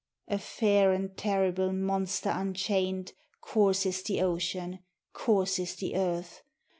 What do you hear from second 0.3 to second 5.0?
fair and terrible Monster unchained Courses the ocean,